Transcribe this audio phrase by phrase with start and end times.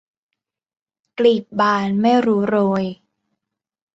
[1.19, 2.83] กลีบบานไม่รู้โรย